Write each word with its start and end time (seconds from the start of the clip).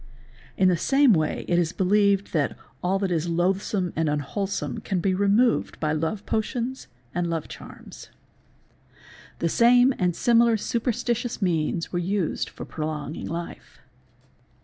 In 0.57 0.67
the 0.67 0.77
same 0.77 1.13
way 1.13 1.45
it 1.47 1.59
is 1.59 1.73
believed 1.73 2.33
that 2.33 2.57
all 2.81 2.97
that 2.97 3.11
is 3.11 3.29
"loathsome 3.29 3.93
and 3.95 4.09
unwholesome 4.09 4.79
can 4.79 4.99
be 4.99 5.13
removed 5.13 5.79
by 5.79 5.91
love 5.91 6.25
potions 6.25 6.87
and 7.13 7.29
love 7.29 7.47
charms 7.47 8.09
6%—102)_ 9.35 9.37
The 9.37 9.49
same 9.49 9.93
and 9.99 10.15
similar 10.15 10.57
superstitious 10.57 11.39
means 11.39 11.93
were 11.93 11.99
used 11.99 12.49
o 12.49 12.65
388 12.65 12.65
SUPERSTITION 12.65 12.65
for 12.65 12.65
prolonging 12.65 13.27
life. 13.27 13.79